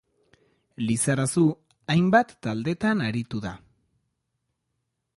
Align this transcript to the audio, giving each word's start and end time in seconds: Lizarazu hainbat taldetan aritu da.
Lizarazu 0.85 1.43
hainbat 1.95 2.33
taldetan 2.47 3.07
aritu 3.11 3.45
da. 3.47 3.55